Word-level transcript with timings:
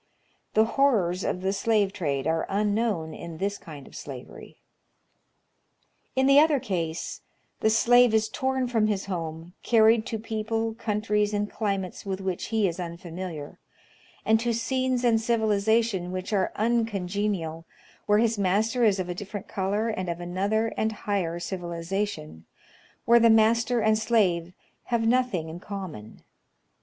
The 0.55 0.65
horrors 0.65 1.23
of 1.23 1.41
the 1.41 1.53
slave 1.53 1.93
trade 1.93 2.25
are 2.25 2.47
unknown 2.49 3.13
in 3.13 3.37
this 3.37 3.59
kind 3.59 3.85
of 3.85 3.95
slavery. 3.95 4.57
In 6.15 6.25
the 6.25 6.39
other 6.39 6.59
case 6.59 7.21
the 7.59 7.69
slave 7.69 8.11
is 8.11 8.27
torn 8.27 8.67
from 8.67 8.87
his 8.87 9.05
home, 9.05 9.53
carried 9.61 10.07
to 10.07 10.17
people, 10.17 10.73
counti'ies, 10.73 11.33
and 11.35 11.51
climates 11.51 12.03
with 12.03 12.19
which 12.19 12.45
he 12.45 12.67
is 12.67 12.79
unfamiliar, 12.79 13.59
and 14.25 14.39
to 14.39 14.53
scenes 14.53 15.03
and 15.03 15.21
civilization 15.21 16.11
which 16.11 16.33
are 16.33 16.51
uncongenial, 16.55 17.65
where 18.07 18.17
his 18.17 18.39
master 18.39 18.83
is 18.83 18.99
of 18.99 19.07
a 19.07 19.13
different 19.13 19.47
color 19.47 19.87
and 19.87 20.09
of 20.09 20.19
another 20.19 20.73
and 20.77 20.91
higher 20.93 21.39
civili 21.39 21.81
zation, 21.81 22.41
where 23.05 23.19
the 23.19 23.29
master 23.29 23.81
and 23.81 23.99
slave 23.99 24.51
have 24.85 25.07
nothing 25.07 25.47
in 25.47 25.59
common. 25.59 26.23